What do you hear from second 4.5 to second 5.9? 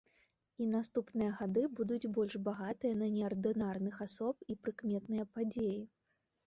і прыкметныя падзеі.